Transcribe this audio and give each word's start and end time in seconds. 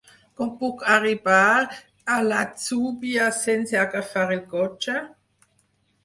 Com 0.39 0.47
puc 0.59 0.79
arribar 0.91 1.41
a 2.13 2.15
l'Atzúbia 2.27 3.27
sense 3.35 3.77
agafar 3.83 4.23
el 4.37 4.41
cotxe? 4.55 4.97